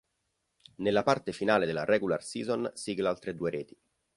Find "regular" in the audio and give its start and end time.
1.85-2.23